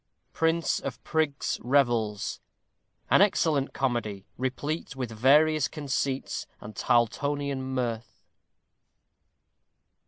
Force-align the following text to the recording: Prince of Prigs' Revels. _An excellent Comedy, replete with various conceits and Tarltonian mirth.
Prince 0.33 0.79
of 0.79 0.99
Prigs' 1.03 1.59
Revels. 1.61 2.39
_An 3.11 3.21
excellent 3.21 3.71
Comedy, 3.71 4.25
replete 4.35 4.95
with 4.95 5.11
various 5.11 5.67
conceits 5.67 6.47
and 6.59 6.75
Tarltonian 6.75 7.61
mirth. 7.61 8.23